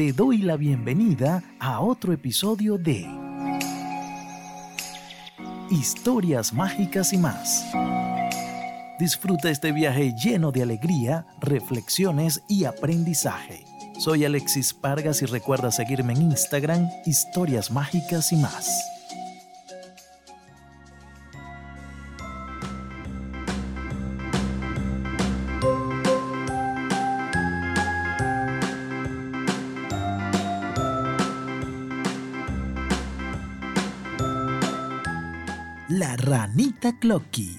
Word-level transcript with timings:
te 0.00 0.14
doy 0.14 0.38
la 0.38 0.56
bienvenida 0.56 1.42
a 1.58 1.80
otro 1.80 2.14
episodio 2.14 2.78
de 2.78 3.06
Historias 5.70 6.54
Mágicas 6.54 7.12
y 7.12 7.18
más. 7.18 7.66
Disfruta 8.98 9.50
este 9.50 9.72
viaje 9.72 10.14
lleno 10.14 10.52
de 10.52 10.62
alegría, 10.62 11.26
reflexiones 11.38 12.42
y 12.48 12.64
aprendizaje. 12.64 13.66
Soy 13.98 14.24
Alexis 14.24 14.72
Pargas 14.72 15.20
y 15.20 15.26
recuerda 15.26 15.70
seguirme 15.70 16.14
en 16.14 16.22
Instagram, 16.22 16.88
Historias 17.04 17.70
Mágicas 17.70 18.32
y 18.32 18.36
más. 18.36 18.89
Ranita 36.16 36.98
Clocky. 36.98 37.58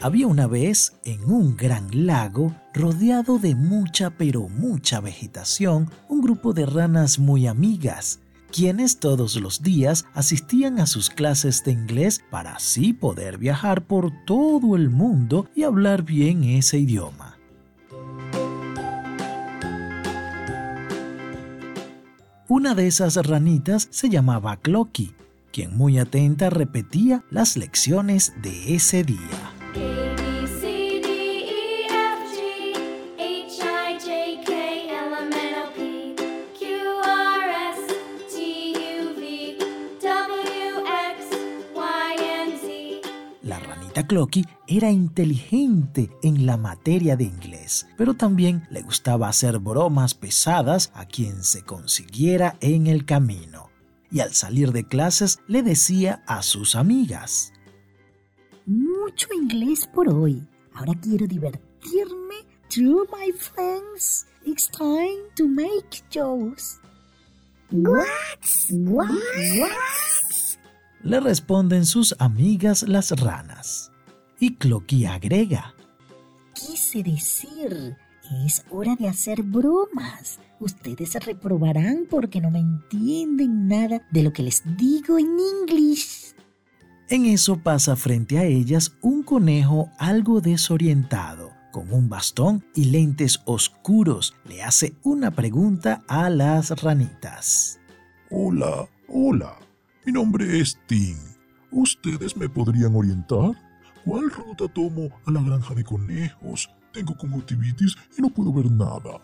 Había 0.00 0.26
una 0.26 0.46
vez 0.46 0.92
en 1.04 1.24
un 1.24 1.56
gran 1.56 2.06
lago 2.06 2.54
rodeado 2.74 3.38
de 3.38 3.54
mucha 3.54 4.10
pero 4.10 4.50
mucha 4.50 5.00
vegetación 5.00 5.90
un 6.10 6.20
grupo 6.20 6.52
de 6.52 6.66
ranas 6.66 7.18
muy 7.18 7.46
amigas, 7.46 8.20
quienes 8.52 9.00
todos 9.00 9.36
los 9.36 9.62
días 9.62 10.04
asistían 10.12 10.78
a 10.78 10.86
sus 10.86 11.08
clases 11.08 11.64
de 11.64 11.72
inglés 11.72 12.22
para 12.30 12.56
así 12.56 12.92
poder 12.92 13.38
viajar 13.38 13.86
por 13.86 14.12
todo 14.26 14.76
el 14.76 14.90
mundo 14.90 15.48
y 15.54 15.62
hablar 15.62 16.02
bien 16.02 16.44
ese 16.44 16.78
idioma. 16.78 17.33
Una 22.64 22.74
de 22.74 22.86
esas 22.86 23.16
ranitas 23.16 23.88
se 23.90 24.08
llamaba 24.08 24.56
Clocky, 24.56 25.12
quien 25.52 25.76
muy 25.76 25.98
atenta 25.98 26.48
repetía 26.48 27.22
las 27.30 27.58
lecciones 27.58 28.32
de 28.40 28.74
ese 28.74 29.04
día. 29.04 29.53
La 44.04 44.08
ranita 44.08 44.08
Clocky 44.08 44.44
era 44.66 44.90
inteligente 44.90 46.10
en 46.22 46.46
la 46.46 46.56
materia 46.56 47.16
de 47.16 47.24
inglés, 47.24 47.86
pero 47.96 48.14
también 48.14 48.66
le 48.70 48.82
gustaba 48.82 49.28
hacer 49.28 49.58
bromas 49.58 50.14
pesadas 50.14 50.90
a 50.94 51.06
quien 51.06 51.42
se 51.42 51.62
consiguiera 51.62 52.56
en 52.60 52.86
el 52.86 53.04
camino. 53.04 53.70
Y 54.10 54.20
al 54.20 54.34
salir 54.34 54.72
de 54.72 54.84
clases 54.84 55.38
le 55.48 55.62
decía 55.62 56.22
a 56.26 56.42
sus 56.42 56.74
amigas, 56.74 57.52
Mucho 58.66 59.28
inglés 59.34 59.86
por 59.86 60.08
hoy. 60.08 60.46
Ahora 60.74 60.94
quiero 61.00 61.26
divertirme. 61.26 62.34
True, 62.68 63.06
my 63.12 63.32
friends. 63.32 64.26
It's 64.44 64.68
time 64.70 65.30
to 65.36 65.46
make 65.46 66.02
jokes. 66.10 66.80
What? 67.70 68.06
What? 68.70 69.10
le 71.04 71.20
responden 71.20 71.84
sus 71.84 72.14
amigas 72.18 72.82
las 72.82 73.10
ranas. 73.10 73.93
Y 74.38 74.54
Clocky 74.56 75.06
agrega, 75.06 75.74
Quise 76.54 77.02
decir, 77.02 77.96
es 78.46 78.64
hora 78.70 78.94
de 78.96 79.08
hacer 79.08 79.42
bromas. 79.42 80.38
Ustedes 80.60 81.10
se 81.10 81.20
reprobarán 81.20 82.06
porque 82.08 82.40
no 82.40 82.50
me 82.50 82.60
entienden 82.60 83.66
nada 83.66 84.06
de 84.10 84.22
lo 84.22 84.32
que 84.32 84.44
les 84.44 84.62
digo 84.76 85.18
en 85.18 85.36
inglés. 85.38 86.36
En 87.10 87.26
eso 87.26 87.58
pasa 87.58 87.96
frente 87.96 88.38
a 88.38 88.44
ellas 88.44 88.96
un 89.02 89.24
conejo 89.24 89.90
algo 89.98 90.40
desorientado, 90.40 91.50
con 91.72 91.92
un 91.92 92.08
bastón 92.08 92.64
y 92.74 92.84
lentes 92.86 93.40
oscuros. 93.44 94.34
Le 94.48 94.62
hace 94.62 94.94
una 95.02 95.32
pregunta 95.32 96.02
a 96.08 96.30
las 96.30 96.70
ranitas. 96.82 97.78
Hola, 98.30 98.88
hola. 99.08 99.58
Mi 100.06 100.12
nombre 100.12 100.60
es 100.60 100.78
Tim. 100.86 101.16
¿Ustedes 101.72 102.36
me 102.36 102.48
podrían 102.48 102.94
orientar? 102.94 103.63
¿Cuál 104.04 104.30
ruta 104.30 104.68
tomo 104.68 105.08
a 105.24 105.30
la 105.30 105.40
granja 105.42 105.74
de 105.74 105.82
conejos? 105.82 106.68
Tengo 106.92 107.16
conjuntivitis 107.16 107.96
y 108.18 108.22
no 108.22 108.28
puedo 108.28 108.52
ver 108.52 108.70
nada. 108.70 109.22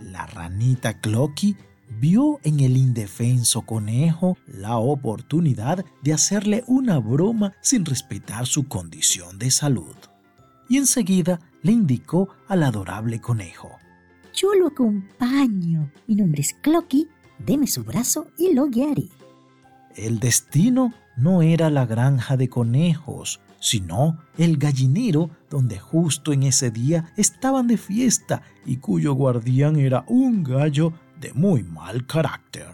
La 0.00 0.26
ranita 0.26 1.00
Clocky 1.00 1.56
vio 1.98 2.38
en 2.42 2.60
el 2.60 2.76
indefenso 2.76 3.62
conejo 3.62 4.36
la 4.46 4.76
oportunidad 4.76 5.84
de 6.02 6.12
hacerle 6.12 6.62
una 6.66 6.98
broma 6.98 7.54
sin 7.62 7.86
respetar 7.86 8.46
su 8.46 8.68
condición 8.68 9.38
de 9.38 9.50
salud. 9.50 9.96
Y 10.68 10.76
enseguida 10.76 11.40
le 11.62 11.72
indicó 11.72 12.28
al 12.48 12.64
adorable 12.64 13.20
conejo. 13.20 13.70
Yo 14.34 14.52
lo 14.54 14.66
acompaño. 14.66 15.90
Mi 16.06 16.16
nombre 16.16 16.42
es 16.42 16.52
Clocky. 16.60 17.08
Deme 17.38 17.66
su 17.66 17.82
brazo 17.82 18.26
y 18.36 18.52
lo 18.52 18.66
guiaré. 18.66 19.08
El 19.94 20.20
destino 20.20 20.92
no 21.16 21.40
era 21.40 21.70
la 21.70 21.86
granja 21.86 22.36
de 22.36 22.48
conejos, 22.48 23.40
sino 23.66 24.18
el 24.38 24.58
gallinero 24.58 25.28
donde 25.50 25.80
justo 25.80 26.32
en 26.32 26.44
ese 26.44 26.70
día 26.70 27.12
estaban 27.16 27.66
de 27.66 27.76
fiesta 27.76 28.42
y 28.64 28.76
cuyo 28.76 29.14
guardián 29.14 29.74
era 29.74 30.04
un 30.06 30.44
gallo 30.44 30.92
de 31.20 31.32
muy 31.32 31.64
mal 31.64 32.06
carácter. 32.06 32.72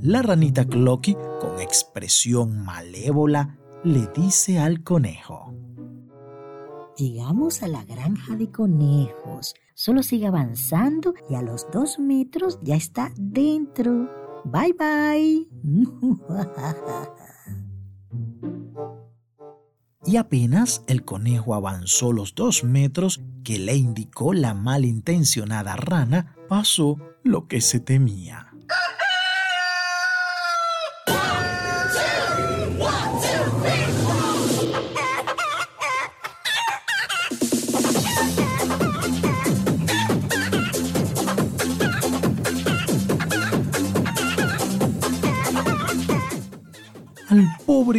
La 0.00 0.22
ranita 0.22 0.64
Clocky, 0.64 1.16
con 1.40 1.58
expresión 1.60 2.64
malévola, 2.64 3.58
le 3.82 4.06
dice 4.14 4.60
al 4.60 4.84
conejo. 4.84 5.52
Llegamos 6.96 7.64
a 7.64 7.66
la 7.66 7.84
granja 7.84 8.36
de 8.36 8.52
conejos. 8.52 9.56
Solo 9.74 10.04
sigue 10.04 10.28
avanzando 10.28 11.14
y 11.28 11.34
a 11.34 11.42
los 11.42 11.68
dos 11.72 11.98
metros 11.98 12.60
ya 12.62 12.76
está 12.76 13.12
dentro. 13.16 14.08
Bye 14.44 14.74
bye. 14.78 15.48
Y 20.12 20.18
apenas 20.18 20.82
el 20.88 21.06
conejo 21.06 21.54
avanzó 21.54 22.12
los 22.12 22.34
dos 22.34 22.64
metros 22.64 23.22
que 23.44 23.58
le 23.58 23.76
indicó 23.76 24.34
la 24.34 24.52
malintencionada 24.52 25.74
rana, 25.74 26.36
pasó 26.50 26.98
lo 27.22 27.48
que 27.48 27.62
se 27.62 27.80
temía. 27.80 28.51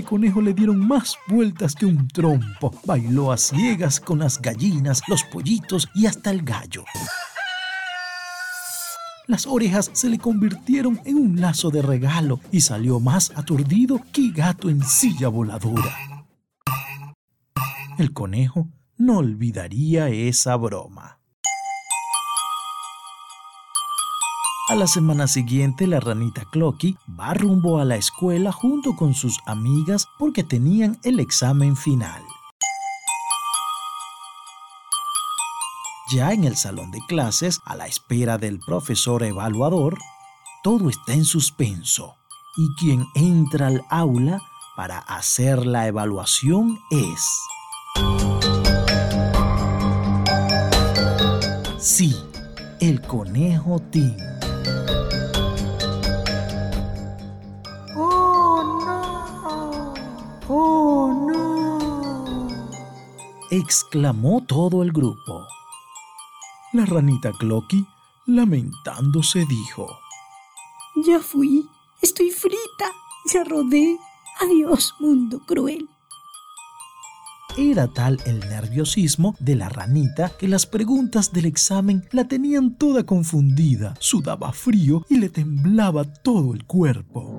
Conejo 0.01 0.41
le 0.41 0.53
dieron 0.53 0.79
más 0.79 1.17
vueltas 1.27 1.75
que 1.75 1.85
un 1.85 2.07
trompo. 2.07 2.73
Bailó 2.85 3.31
a 3.31 3.37
ciegas 3.37 3.99
con 3.99 4.19
las 4.19 4.41
gallinas, 4.41 5.03
los 5.07 5.23
pollitos 5.25 5.89
y 5.93 6.05
hasta 6.05 6.31
el 6.31 6.41
gallo. 6.41 6.85
Las 9.27 9.45
orejas 9.45 9.91
se 9.93 10.09
le 10.09 10.17
convirtieron 10.17 10.99
en 11.05 11.17
un 11.17 11.41
lazo 11.41 11.69
de 11.69 11.81
regalo 11.81 12.39
y 12.51 12.61
salió 12.61 12.99
más 12.99 13.31
aturdido 13.35 13.99
que 14.11 14.31
gato 14.31 14.69
en 14.69 14.83
silla 14.83 15.27
voladora. 15.27 16.25
El 17.97 18.11
conejo 18.11 18.67
no 18.97 19.19
olvidaría 19.19 20.09
esa 20.09 20.55
broma. 20.55 21.19
A 24.69 24.75
la 24.75 24.87
semana 24.87 25.27
siguiente, 25.27 25.87
la 25.87 25.99
ranita 25.99 26.45
Clocky 26.45 26.97
va 27.19 27.33
rumbo 27.33 27.79
a 27.79 27.85
la 27.85 27.97
escuela 27.97 28.53
junto 28.53 28.95
con 28.95 29.13
sus 29.13 29.39
amigas 29.45 30.07
porque 30.17 30.41
tenían 30.41 30.97
el 31.03 31.19
examen 31.19 31.75
final. 31.75 32.23
Ya 36.13 36.31
en 36.31 36.45
el 36.45 36.55
salón 36.55 36.91
de 36.91 36.99
clases, 37.09 37.59
a 37.65 37.75
la 37.75 37.87
espera 37.87 38.37
del 38.37 38.59
profesor 38.59 39.23
evaluador, 39.23 39.97
todo 40.63 40.89
está 40.89 41.11
en 41.11 41.25
suspenso 41.25 42.15
y 42.55 42.73
quien 42.75 43.05
entra 43.15 43.67
al 43.67 43.83
aula 43.89 44.41
para 44.77 44.99
hacer 44.99 45.65
la 45.65 45.87
evaluación 45.87 46.79
es... 46.89 47.29
Sí, 51.79 52.15
el 52.79 53.01
conejo 53.01 53.81
Tim. 53.91 54.15
Exclamó 63.57 64.43
todo 64.47 64.81
el 64.81 64.91
grupo. 64.91 65.45
La 66.71 66.85
ranita 66.85 67.31
Clocky, 67.31 67.85
lamentándose, 68.25 69.45
dijo, 69.47 69.87
Ya 71.05 71.19
fui, 71.19 71.67
estoy 72.01 72.31
frita, 72.31 72.91
ya 73.31 73.43
rodé. 73.43 73.97
Adiós, 74.41 74.95
mundo 74.99 75.39
cruel. 75.45 75.87
Era 77.55 77.87
tal 77.87 78.19
el 78.25 78.39
nerviosismo 78.39 79.35
de 79.39 79.55
la 79.55 79.69
ranita 79.69 80.31
que 80.39 80.47
las 80.47 80.65
preguntas 80.65 81.31
del 81.31 81.45
examen 81.45 82.03
la 82.11 82.27
tenían 82.27 82.75
toda 82.75 83.05
confundida, 83.05 83.93
sudaba 83.99 84.51
frío 84.51 85.05
y 85.07 85.17
le 85.17 85.29
temblaba 85.29 86.03
todo 86.05 86.55
el 86.55 86.65
cuerpo. 86.65 87.37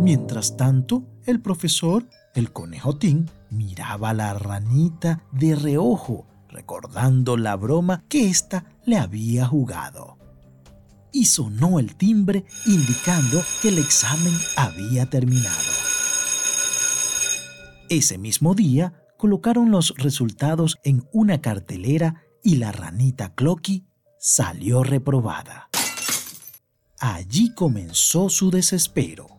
Mientras 0.00 0.56
tanto, 0.56 1.02
el 1.26 1.40
profesor, 1.40 2.06
el 2.34 2.52
conejotín, 2.52 3.30
miraba 3.50 4.10
a 4.10 4.14
la 4.14 4.34
ranita 4.34 5.22
de 5.32 5.54
reojo, 5.54 6.26
recordando 6.48 7.36
la 7.36 7.56
broma 7.56 8.04
que 8.08 8.28
ésta 8.28 8.66
le 8.84 8.98
había 8.98 9.46
jugado. 9.46 10.18
Y 11.12 11.26
sonó 11.26 11.78
el 11.78 11.94
timbre 11.96 12.44
indicando 12.66 13.42
que 13.62 13.68
el 13.68 13.78
examen 13.78 14.34
había 14.56 15.06
terminado. 15.06 15.72
Ese 17.88 18.18
mismo 18.18 18.54
día 18.54 18.94
colocaron 19.16 19.70
los 19.70 19.94
resultados 19.96 20.78
en 20.82 21.08
una 21.12 21.40
cartelera 21.40 22.24
y 22.42 22.56
la 22.56 22.72
ranita 22.72 23.34
Clocky 23.34 23.86
salió 24.18 24.82
reprobada. 24.82 25.68
Allí 26.98 27.54
comenzó 27.54 28.28
su 28.28 28.50
desespero. 28.50 29.33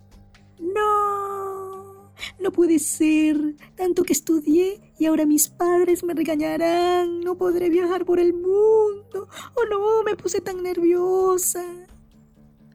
No, 2.45 2.51
puede 2.51 2.77
ser. 2.77 3.55
Tanto 3.75 4.03
que 4.03 4.13
estudié 4.13 4.93
y 4.99 5.05
ahora 5.07 5.25
mis 5.25 5.49
padres 5.49 6.03
me 6.03 6.13
regañarán. 6.13 7.21
No 7.21 7.35
podré 7.35 7.71
viajar 7.71 8.05
por 8.05 8.19
el 8.19 8.33
mundo. 8.33 9.27
Oh 9.55 9.65
no, 9.67 10.03
me 10.03 10.15
puse 10.15 10.41
tan 10.41 10.61
nerviosa. 10.61 11.63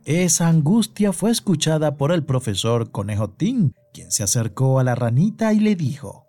Esa 0.05 0.49
angustia 0.49 1.13
fue 1.13 1.31
escuchada 1.31 1.97
por 1.97 2.11
el 2.11 2.25
profesor 2.25 2.91
Conejotín, 2.91 3.75
quien 3.93 4.11
se 4.11 4.25
acercó 4.25 4.81
a 4.81 4.85
la 4.85 4.97
ranita 4.97 5.53
y 5.53 5.61
le 5.61 5.77
dijo, 5.77 6.27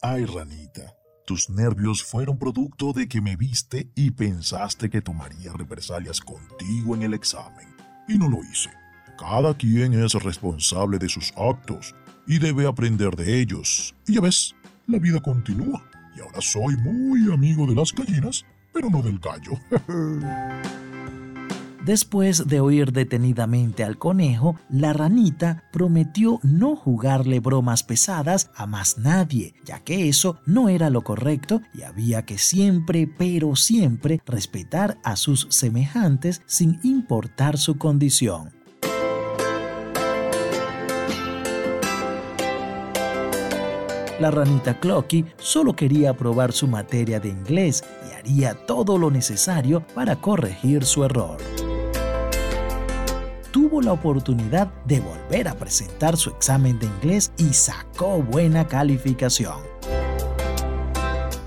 Ay, 0.00 0.24
ranita, 0.24 0.96
tus 1.24 1.50
nervios 1.50 2.02
fueron 2.02 2.36
producto 2.36 2.92
de 2.92 3.06
que 3.06 3.20
me 3.20 3.36
viste 3.36 3.92
y 3.94 4.10
pensaste 4.10 4.90
que 4.90 5.02
tomaría 5.02 5.52
represalias 5.52 6.20
contigo 6.20 6.96
en 6.96 7.02
el 7.02 7.14
examen. 7.14 7.68
Y 8.08 8.18
no 8.18 8.28
lo 8.28 8.38
hice. 8.38 8.70
Cada 9.16 9.56
quien 9.56 9.94
es 9.94 10.14
responsable 10.14 10.98
de 10.98 11.08
sus 11.08 11.32
actos 11.36 11.94
y 12.26 12.38
debe 12.38 12.66
aprender 12.66 13.16
de 13.16 13.40
ellos. 13.40 13.94
Y 14.06 14.14
ya 14.14 14.20
ves, 14.20 14.54
la 14.86 14.98
vida 14.98 15.20
continúa. 15.20 15.82
Y 16.16 16.20
ahora 16.20 16.40
soy 16.40 16.76
muy 16.76 17.32
amigo 17.32 17.66
de 17.66 17.74
las 17.74 17.92
gallinas, 17.92 18.44
pero 18.72 18.90
no 18.90 19.02
del 19.02 19.18
gallo. 19.18 19.52
Después 21.84 22.46
de 22.46 22.60
oír 22.60 22.92
detenidamente 22.92 23.82
al 23.82 23.98
conejo, 23.98 24.56
la 24.68 24.92
ranita 24.92 25.64
prometió 25.72 26.38
no 26.44 26.76
jugarle 26.76 27.40
bromas 27.40 27.82
pesadas 27.82 28.52
a 28.54 28.66
más 28.66 28.98
nadie, 28.98 29.54
ya 29.64 29.80
que 29.80 30.08
eso 30.08 30.38
no 30.46 30.68
era 30.68 30.90
lo 30.90 31.02
correcto 31.02 31.60
y 31.74 31.82
había 31.82 32.24
que 32.24 32.38
siempre, 32.38 33.08
pero 33.08 33.56
siempre, 33.56 34.20
respetar 34.24 34.98
a 35.02 35.16
sus 35.16 35.48
semejantes 35.50 36.42
sin 36.46 36.78
importar 36.84 37.58
su 37.58 37.78
condición. 37.78 38.61
La 44.20 44.30
ranita 44.30 44.78
Clocky 44.78 45.24
solo 45.38 45.74
quería 45.74 46.14
probar 46.14 46.52
su 46.52 46.66
materia 46.66 47.18
de 47.18 47.28
inglés 47.28 47.82
y 48.08 48.14
haría 48.14 48.54
todo 48.66 48.98
lo 48.98 49.10
necesario 49.10 49.84
para 49.94 50.16
corregir 50.16 50.84
su 50.84 51.04
error 51.04 51.38
tuvo 53.52 53.82
la 53.82 53.92
oportunidad 53.92 54.72
de 54.86 55.00
volver 55.00 55.46
a 55.46 55.54
presentar 55.54 56.16
su 56.16 56.30
examen 56.30 56.78
de 56.78 56.86
inglés 56.86 57.32
y 57.36 57.52
sacó 57.52 58.22
buena 58.22 58.66
calificación. 58.66 59.60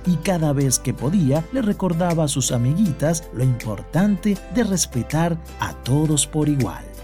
Y 0.06 0.18
cada 0.18 0.54
vez 0.54 0.78
que 0.78 0.94
podía 0.94 1.44
le 1.52 1.64
recordaba 1.64 2.26
a 2.26 2.28
sus 2.28 2.52
amiguitas 2.52 3.28
lo 3.34 3.44
importante 3.44 4.38
de 4.54 4.64
respetar 4.64 5.38
a 5.60 5.74
todos 5.74 6.28
por 6.28 6.48
igual. 6.48 6.95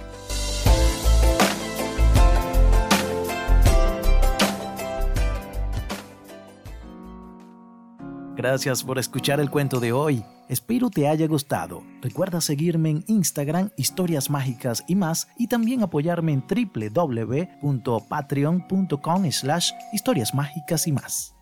Gracias 8.41 8.83
por 8.83 8.97
escuchar 8.97 9.39
el 9.39 9.51
cuento 9.51 9.79
de 9.79 9.93
hoy. 9.93 10.25
Espero 10.49 10.89
te 10.89 11.07
haya 11.07 11.27
gustado. 11.27 11.83
Recuerda 12.01 12.41
seguirme 12.41 12.89
en 12.89 13.03
Instagram, 13.05 13.69
historias 13.77 14.31
mágicas 14.31 14.83
y 14.87 14.95
más, 14.95 15.27
y 15.37 15.45
también 15.45 15.83
apoyarme 15.83 16.33
en 16.33 16.43
www.patreon.com 17.61 19.31
slash 19.31 19.71
historias 19.93 20.33
mágicas 20.33 20.87
y 20.87 20.91
más. 20.91 21.35